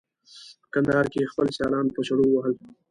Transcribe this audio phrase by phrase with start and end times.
[0.61, 2.53] په کندهار کې یې خپل سیالان په چړو وهل.